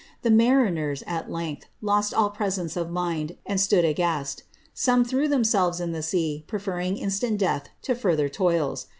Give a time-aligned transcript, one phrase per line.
[0.23, 4.41] Tlie mariners, at length, lo:>t all presence of mind, and stood aghast
[4.73, 8.87] Some threw themselves in the sm, i)roferring instant death to further toils.